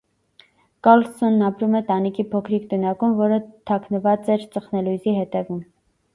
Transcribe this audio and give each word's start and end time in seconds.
Կառլսոնն 0.85 1.43
ապրում 1.49 1.75
է 1.79 1.81
տանիքի 1.89 2.25
փոքրիկ 2.31 2.65
տնակում, 2.73 3.15
որը 3.21 3.39
թաքնված 3.73 4.35
էր 4.39 4.49
ծխնելույզի 4.57 5.17
հետևում։ 5.21 5.63